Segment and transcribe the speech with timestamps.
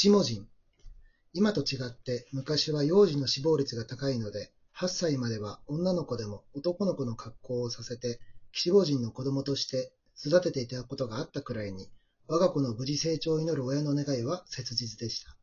[0.00, 0.48] 騎士文人。
[1.34, 8.18] 今と違って昔は幼児の死亡率が高いので、8歳までは女の子でも男の子の格好をさせて、
[8.50, 9.92] 騎士母人の子供として
[10.24, 11.90] 育てていたことがあったくらいに、
[12.28, 15.36] 我が子の無事成長を祈る親の願いは切実でした。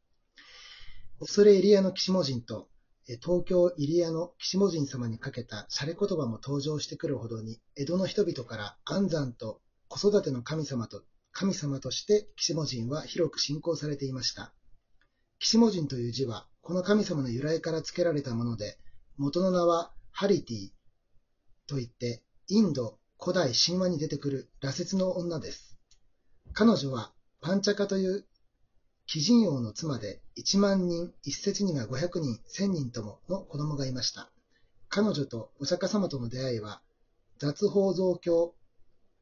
[1.20, 2.68] 恐れ入谷の騎士人と、
[3.06, 11.04] 東京入谷の騎士人様にかけた洒落言葉も登場してくるほどに、江戸の人々から安産と子育ての神様と、
[11.40, 14.56] 神様として騎士文人は広く信仰されていました。
[15.38, 18.80] 騎士文人という字は、この神様の由来から付けられたもので、
[19.18, 20.72] 元の名はハリティ
[21.68, 25.78] といって、インド古代神話に出てくる羅刹の女です。
[26.54, 28.26] 彼女はパンチャカという
[29.14, 34.32] 鬼人王の妻で1万人、一説には500人、1000人ともの子供がいました。
[34.90, 36.82] 彼女とお釈迦様との出会いは、
[37.38, 38.56] 雑法造教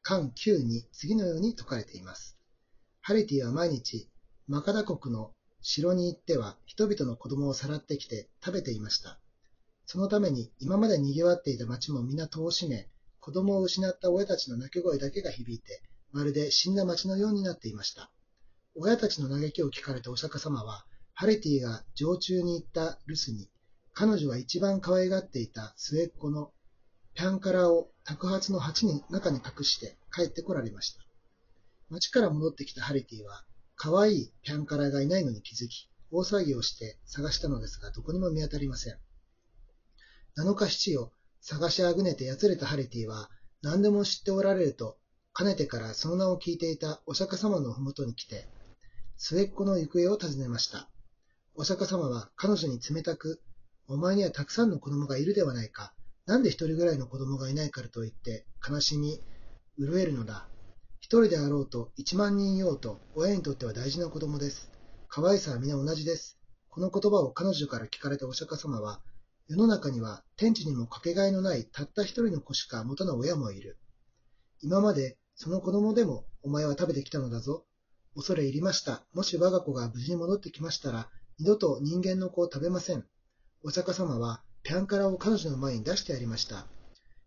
[0.08, 2.38] 巻9に次のように説かれています。
[3.00, 4.08] ハリティは毎日、
[4.46, 9.18] マカダ国の城に行っては人々の子供をさらってきて食べていました。
[9.84, 18.12] そのために今まで賑わっていた町も皆戸を閉め、子供を失った親たちの泣き声だけが響いて、まるで死んだ町のようになっていました。
[18.76, 23.50] 親たちの嘆きを聞かれたお釈迦様は、ハレティが常駐に行った留守に、
[23.92, 26.52] 彼女は一番可愛がっていた末っ子の
[27.16, 31.00] ピャンカラを托発の鉢に中に隠して帰ってこられました。
[31.88, 33.42] 町から戻ってきたハレティは、
[33.74, 38.98] 可愛いピャンカラがいないのに気づき、大騒ぎをして探したのですが、どこにも見当たりません。
[40.34, 43.30] 七日七を探しあぐねてやつれたハレティは、
[43.62, 44.98] 何でも知っておられると、
[45.32, 48.46] かねてからその名を聞いていたお釈迦様のふもとに来て、
[49.16, 50.90] 末っ子の行方を尋ねました。
[51.54, 53.40] お釈迦様は彼女に冷たく、
[53.88, 55.94] お前にはたくさんの子供がいるではないか。
[56.26, 59.22] なんで一人ぐらいの子供がいないからと言って、悲しみ、
[59.78, 60.48] 潤えるのだ。
[60.98, 64.72] 一人であろうと一万人いようと、親にとっては大事な子供です。
[65.08, 66.36] 可愛さは皆同じです。
[66.68, 69.00] この言葉を彼女から聞かれたお釈迦様は、
[69.48, 73.78] 世の中には天地にもかけがえのないたった一人の子しか持たぬ親もいる。
[74.60, 77.64] 今までその子供でもお前は食べてきたのだぞ。
[78.16, 79.04] 恐れ入りました。
[79.14, 81.08] もし我が子が無事に戻ってきましたら、
[81.38, 83.06] 二度と人間の子を食べません。
[83.62, 86.66] お釈迦様は、ピャンカラを彼女の前に出してやりました。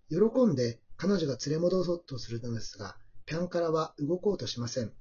[0.09, 4.91] 喜んで彼女が連れ戻そうとするのですが、ピャンカラは動こうとしません。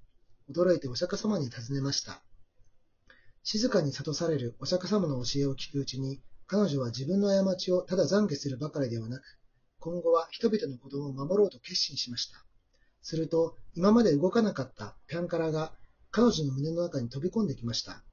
[0.48, 2.22] 驚いてお釈迦様に尋ねました。
[3.42, 9.22] 静かに諭されるお釈迦様の教えを聞くうちに、彼女は自分の過ちをただ懺悔するばかりではなく、
[9.80, 12.38] 今後は人々の子供を守ろうと決心しました。
[13.02, 15.72] すると、今まで動かなかったピャンカラが
[16.12, 18.04] 彼女の胸の中に飛び込んできました。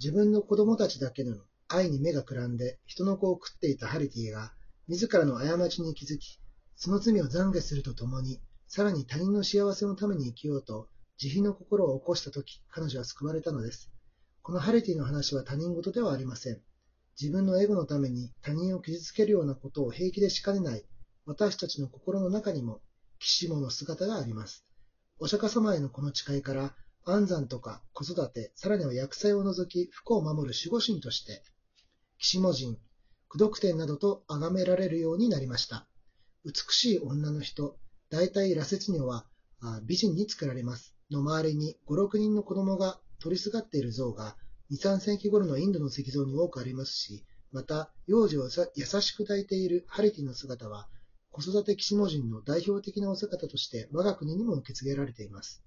[0.00, 1.36] 自分の子供たちだけの
[1.74, 4.52] 愛に目がくらんで人の子を食っていたハリティが
[4.88, 6.38] 自らの過ちに気づき、
[6.76, 13.90] その罪を懺悔するとともに、さらに他人の幸せのために生きようと慈悲の心を起こしたとき、彼女は救われたのです。
[14.42, 16.60] このハリティの話は他人事ではありません。
[17.20, 20.84] 自分のエゴのために他人を傷つけるようなことを平気でしかねない
[21.24, 22.80] 私たちの心の中にも
[23.20, 24.66] 岸母の姿があります。
[25.20, 31.44] お釈迦様へのこの誓いから、安産とか子育て、さらには薬剤を除き不幸を守る守護神として、
[32.22, 32.78] 岸母人、
[33.28, 35.88] 苦毒天などと崇められるようになりました。
[36.44, 37.76] 美しい女の人、
[38.10, 39.26] 大体羅刹女は
[39.82, 40.94] 美人に作られます。
[41.10, 44.36] の周りに5、6人の子供が取りすがっている像が
[44.70, 50.88] 2、3世紀頃のインドの石像に多くありますし、また、幼児を優しく抱いているハリティの姿は
[51.32, 55.60] 子育て騎士文人の代表的なお姿として我が国にも受け継げられています。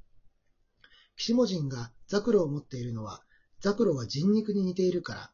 [1.18, 3.24] 騎士文人がザクロを持っているのは、
[3.60, 5.32] ザクロは人肉に似ているから、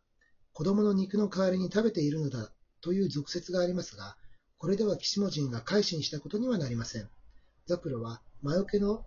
[0.54, 2.52] 子供の肉の代わりに食べているのだ
[2.82, 4.16] という俗説がありますが、
[4.58, 7.10] これでは騎士文人が改心したことにはなりません。
[7.68, 9.06] ザクロは魔除けの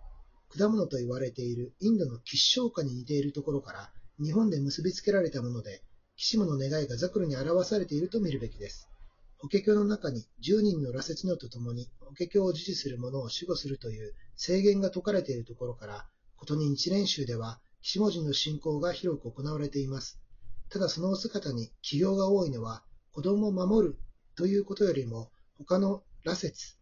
[0.49, 5.81] 果物と言われているインドの吉祥花に似ているところから日本で結びつけられたもので、
[6.15, 8.89] 騎士の願いがザクロに表されていると見るべきです。
[9.37, 20.19] 法華経の中に10人の羅刹のとともに法華経を自治する者を守護するという制限が説かれているところから、ことに日蓮宗では、下文字の信仰が広く行われています。
[20.75, 22.83] ただその姿に起業が多いのは、
[23.13, 23.97] 子供を守る
[24.35, 26.75] ということよりも、他の羅刹、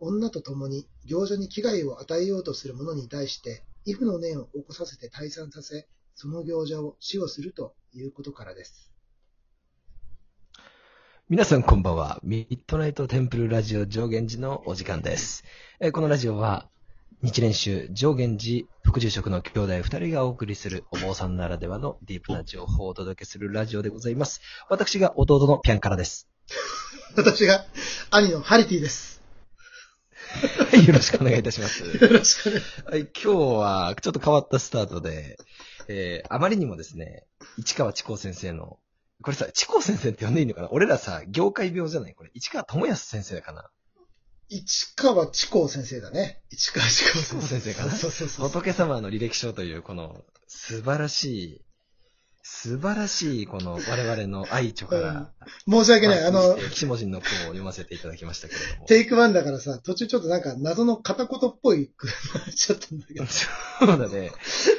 [0.00, 5.86] 女と共に行者に危害を与えようとする者に対して、畏怖の念を起こさせて退散させ、
[6.16, 8.90] その行者を死をするということからです。
[11.28, 12.18] 皆さんこんばんは。
[12.24, 15.44] ミッドナイトテンプルラジオ上限寺のお時間です。
[15.92, 16.68] このラジオは、
[17.24, 24.42] 日蓮宗上限寺副住職の兄弟二人がお送りするお坊さんならではのディープな情報をお届けするラジオでございます。
[24.68, 26.28] 私が弟のピャンカラです。
[27.16, 27.64] 私が
[28.10, 29.22] 兄のハリティです。
[30.70, 31.82] はい、よろしくお願いいたします。
[31.96, 32.84] よろしくお願いします。
[32.90, 33.28] はい、今日
[33.58, 35.38] はちょっと変わったスタートで、
[35.88, 37.24] えー、あまりにもですね、
[37.56, 38.78] 市川智光先生の、
[39.22, 40.68] これさ、智光先生って呼んでいいのかな？
[40.72, 42.14] 俺らさ、業界病じゃない？
[42.14, 43.70] これ、市川智康先生かな？
[44.48, 46.42] 市川智光先生だね。
[46.50, 47.46] 市川智光先生。
[47.46, 48.60] 先生かなそうそうそうそう。
[48.60, 51.60] 仏様の履歴書という、この、素晴らしい、
[52.46, 55.30] 素晴らしい、この、我々の愛著から、
[55.66, 56.24] 申し訳ない。
[56.26, 58.86] あの、岸文字の句を読ませていただきましたけれども。
[58.86, 62.12] テイクワンだからさ、途中ちょっとなんか謎の片言っぽい句に
[62.44, 63.24] なっちゃったんだけど。
[63.24, 63.46] そ
[63.84, 64.30] うだね。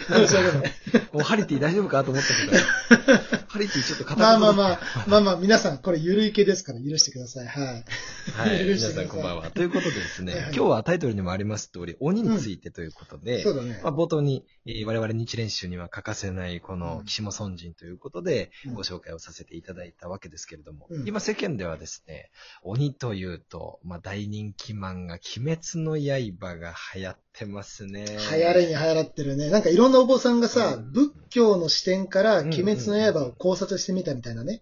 [0.08, 0.74] 申し訳ない。
[1.12, 7.48] もうハリティ大丈夫かと思ったけど、 ハリティちょっと片まあ言まあまあ、まあまあ、皆さん、これゆるい系ですから許してください。
[7.48, 7.86] はい。
[8.34, 9.50] はい、皆許してくださんこんばんは。
[9.50, 13.92] ということでですね、はいはい今日はタイトルにもあります通り、鬼についてということで、そうだねまあ、。
[13.92, 17.24] 冒頭に、えー我々日練習には欠かせないこのうん岸
[17.56, 22.31] 人ということで、うんご紹介をさせていただいたわけですけれども、うん今世間ではですね、
[22.63, 28.06] 鬼というと、まあ、大人気漫画、鬼滅の刃が流行ってますね。
[28.06, 29.50] 流行れに流行ってるね。
[29.50, 34.62] なんかいろんなお坊さんがさ、うん仏教の視点からうん鬼滅の刃を考察してみたみたいなね。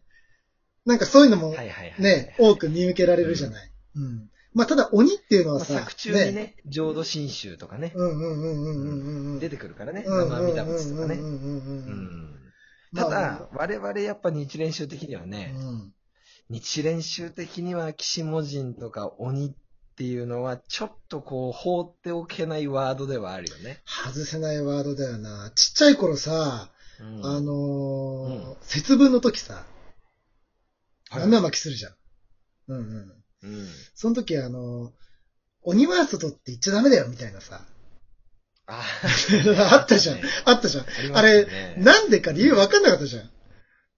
[0.85, 1.55] なんかそういうのも。
[1.99, 3.71] ね、多く見受けられるじゃない。
[3.95, 4.29] うん。
[4.53, 9.39] まあただ鬼っていうのまあ、はさ、作中にね、浄土真宗とかね、うんうんうんうんうんうん。
[9.39, 11.19] 出てくるからね、うんうん生阿弥陀仏とかね。
[12.95, 15.93] ただ、我々やっぱ日練習的にはね、うん
[16.49, 23.81] 日練習的には岸文人とか鬼っていうのはちょっとこう放っておけないワードではあるよね。
[23.85, 25.51] 外せないワードだよな。
[25.55, 26.69] ちっちゃい頃さ、
[26.99, 29.65] うんあのうんー、節分の時さ、
[31.09, 31.93] はい豆巻きするじゃん。
[32.67, 33.23] うんうん。
[33.43, 33.67] うん。
[33.93, 34.91] その時あのー、
[35.63, 37.61] 鬼は外って言っちゃダメだよみたいなさ。
[38.67, 38.81] あ
[39.73, 40.19] あったじゃん。
[40.45, 40.85] あったじゃん。
[41.17, 43.29] あれ、ね、なんでか理由分かんなかったじゃん。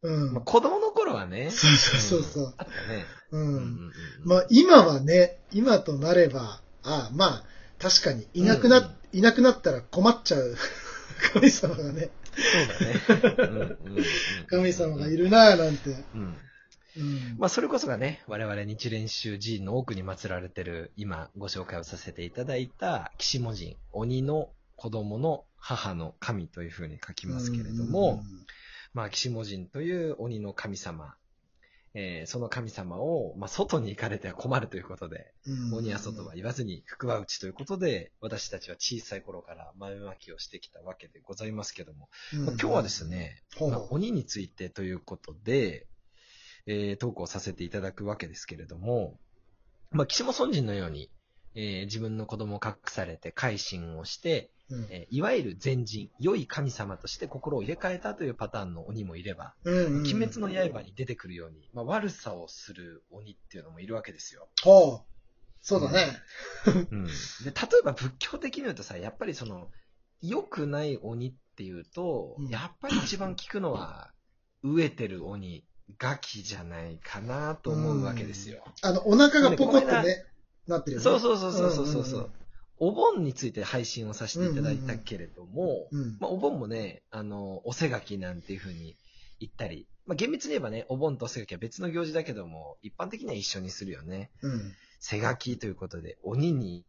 [0.02, 0.34] うん。
[0.34, 1.50] まあ、子供の頃はね。
[1.52, 2.54] そうそうそうそう。
[2.58, 3.06] あったね。
[3.32, 3.38] う。
[3.38, 3.92] うんん
[4.24, 7.44] まあ今はね、今となれば、ああまあ、
[7.80, 10.58] 確かにいなくな、うんいなくなったら困っちゃう
[11.34, 12.10] 神様がね、
[13.08, 13.78] そうだね。
[14.48, 15.92] 神様がいるなぁなんて。
[16.14, 16.38] うん。
[16.98, 17.36] うん。
[17.38, 28.24] まあ、それこそがね、我々日練習寺院の奥に祀られてる、今ご紹介をさせていただいた、岸文人、鬼の子供の母の神というふうに書きますけれども、
[28.94, 31.16] まあ、岸文人という鬼の神様、
[31.96, 45.88] えーその神様を、まあ、外に行かれては困るということで、うん、鬼は外は言わずに福は内ということで、私たちは小さい頃から豆まきをしてきたわけでございますけども、うん、まあ今日はですね、まあ鬼についてということで、
[46.68, 49.18] えートークをさせていただくわけですけれども、
[49.92, 51.10] まあ、岸本尊人のように、
[51.54, 64.48] えー自分の子供を隠されて改心をして、うんえーいわゆる善人、良い神様として心を入れ替えたというパターンの鬼もいれば、うんうん、鬼滅の刃に出てくるように、まあ、悪さをする鬼っていうのもいるわけですよ。
[64.64, 65.16] ほう。
[65.62, 66.06] そうだね。
[66.92, 67.10] うん、で
[67.46, 69.70] 例えば仏教的に言うとさ、やっぱりその、
[70.22, 74.12] 良くない鬼っていうと、うんやっぱり一番聞くのは、
[74.64, 75.66] 飢えてる鬼、
[75.98, 78.64] ガキじゃないかなと思うわけですよ。
[78.82, 80.26] あの、お腹がポコってね、
[80.68, 81.04] なってるよね。
[81.04, 82.45] そうそうそうそうそうそう,、うんうんうん
[82.78, 86.18] お盆について配信をさせていただいたけれども、うん。
[86.20, 88.96] まあ、お盆もね、あの、おせがきなんていう風に
[89.40, 94.30] 言ったり、まあ、厳密に言えばね、お盆とおせがきは別の行事だけども、一般的には一緒にするよね。
[94.42, 94.74] うん。
[95.00, 96.86] せがきということで、鬼に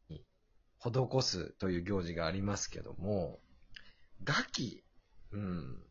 [0.80, 3.38] 施すという行事がありますけども、
[4.25, 4.82] ガキ、
[5.32, 5.82] うん、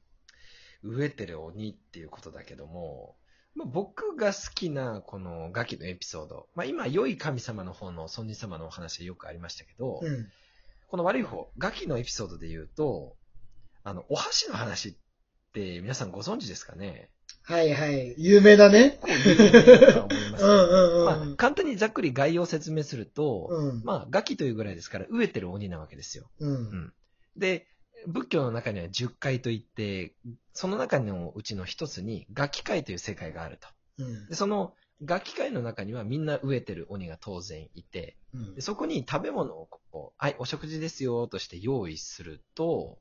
[0.84, 3.16] 飢えてる鬼っていうことだけども、
[3.56, 10.28] まあ、僕が好きなこのガキのエピソード、まあ、今、良い神様の方の尊人様のお話はよくありましたけど、うん。
[10.88, 13.16] この悪い方、ガキのエピソードで言うと、
[13.84, 14.94] あの、お箸の話っ
[15.54, 17.10] て皆さんご存知ですかね？
[17.44, 18.16] はいはい。
[18.18, 19.00] 有名だね。
[21.38, 23.84] 簡単にざっくり概要を説明すると、うん。
[23.84, 26.30] まあ、ガキというぐらいですから、飢えてる鬼なわけですよ。
[26.40, 26.94] うん。
[27.38, 27.68] で、
[28.08, 30.14] 仏教の中には十界といって、
[30.54, 33.68] その中のうちの一つに、ガキ界という世界があると。
[34.00, 42.98] うんで、その、ガキ界の中にはみんな飢えてる鬼が当然いて、うんでそこに食べ物をこう、はい、お食事ですよとして用意すると、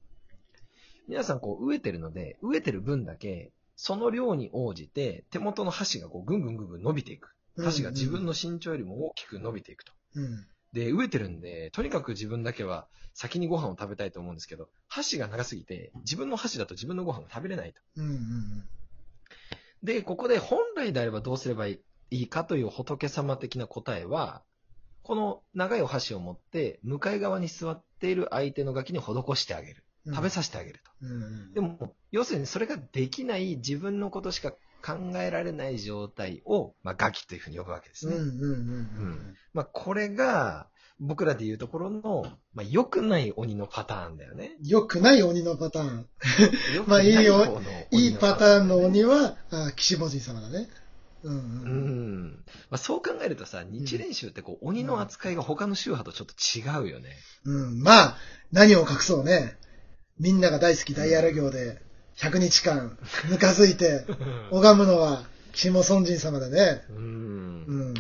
[1.07, 7.35] 皆さんこう飢えてるので、飢えてる分だけ、その量に応じて手元の箸がこうぐんぐんぐんぐん伸びていく。
[7.63, 9.93] 箸が自分の身長よりも大きく伸びていくと。
[10.17, 10.47] うん。
[10.75, 17.81] で、飢えてるんで、とにかく自分だけは先にご飯を食べたいと思うんですけど、箸が長すぎて、自分の箸だと自分のご飯が食べれないと。
[17.97, 18.07] うん。
[18.07, 18.65] うん。
[19.85, 24.43] で、ここで本来であればどうすればいいかという仏様的な答えは、
[25.05, 29.05] この長いお箸を持って、向かい側に座っている相手のガキに施
[29.37, 29.85] してあげる。
[30.07, 30.15] うん。
[30.15, 30.91] 食べさせてあげると。
[31.03, 31.55] うん。
[31.55, 34.53] でも、要するにそれができない自分のことしか
[34.85, 38.17] 考えられない状態を、まあ、ガキというふうに呼ぶわけですね。
[39.55, 40.69] まあ、これが、
[41.01, 42.25] 僕らで言うところの、
[42.55, 44.57] まあ、良くない鬼のパターンだよね。
[44.63, 46.07] 良くない鬼のパターン。
[46.87, 47.61] まあいいよな
[47.91, 50.69] いいいパターンの鬼は、あ岸本様だね。
[51.25, 52.27] うんううん。
[52.27, 52.45] ん。
[52.71, 57.17] まあ、そう考えるとさ、日蓮宗ってこう、鬼の扱いが他の宗派とちょっと違うよね。
[57.45, 57.83] うん。
[57.83, 58.17] まあ、
[58.53, 59.57] 何を隠そうね。
[60.21, 61.83] みんなが大好き大荒行で、
[62.17, 62.99] 100日間、
[63.31, 64.05] ぬかづいて、
[64.51, 66.83] 拝むのは、岸本尊神様だね。
[66.91, 67.65] うん。
[67.67, 67.95] うん。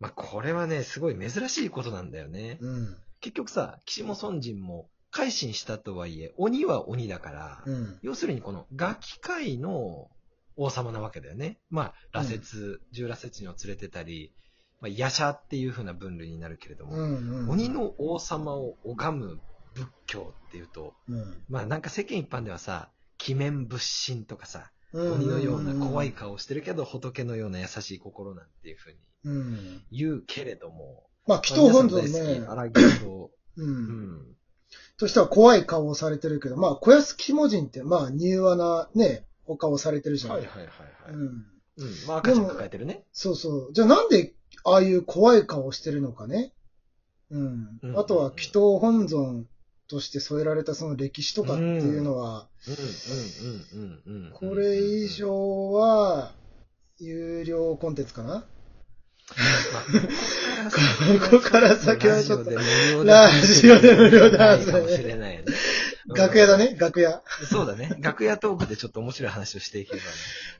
[0.00, 2.58] まあ、これはね、すごい珍しいことなんだよね。
[2.60, 2.96] うん。
[3.20, 7.98] 結局さ、岸本尊神も改心したとはいえ、鬼は鬼だから、うん。
[8.02, 10.08] 要するにこのガキ界の
[10.56, 11.58] 王様なわけだよね。
[11.70, 14.32] まあ、羅刹、十羅刹にを連れてたり、
[14.80, 17.50] まあ、夜叉っていう風な分類になるけれども、うんうん。
[17.50, 19.40] 鬼の王様を拝む
[19.74, 22.90] 仏教っていうと、うん、まあなんか世間一般ではさ、
[23.28, 25.12] 鬼面仏心とかさ、うん。
[25.14, 29.82] 鬼のような怖い顔してるけど仏のような優しい心なんていう風にうん。
[29.90, 32.44] 言うけれども、まあ、祈祷本尊ね。
[32.46, 33.62] 荒木と、う。
[33.62, 34.36] うんん。
[34.96, 40.32] としては怖い顔をされてるけど、まあ、小安肝人って、まあ、柔和なね、お顔されてるじゃん。
[40.32, 41.12] はいはいはいはい。
[41.12, 41.22] うん。
[41.22, 41.46] うん。
[42.06, 43.04] まあ赤ちゃん抱えてるね。
[43.12, 43.72] そうそう。
[43.72, 46.52] じゃあなんで、ああいう怖い顔をしてるのかね。
[47.30, 47.80] うん。
[47.82, 49.46] うんあとは、祈祷本尊
[49.92, 52.48] として添えられたその歴史とかっていうのは。
[54.32, 56.32] これ以上は、
[56.98, 58.28] 有料コンテンツかな？
[58.34, 58.40] ま
[60.66, 65.44] あここから先はちょっとラジオで無料でラジオで無料でかもしれない
[66.08, 67.22] 楽屋だね、楽屋。
[67.48, 67.96] そうだね。
[68.00, 70.00] 楽屋トークでちょっと面白い話をしていけれ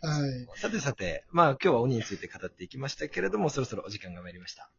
[0.01, 0.49] ばなはい。
[0.57, 4.71] さてさて、まあ今日は鬼について語っていきましたけれども、そろそろお時間が参りました。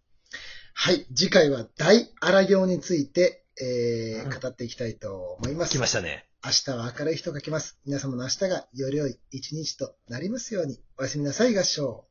[0.73, 1.05] はい。
[1.13, 5.71] 次回は大荒行について、えうんー、語っていきたいと思います。
[5.71, 6.25] 来ましたね。
[6.43, 7.77] 明日は明るい日と書きます。
[7.85, 10.79] 皆様の明日がより良い一日となりますように。
[10.97, 12.05] おやすみなさい、合唱。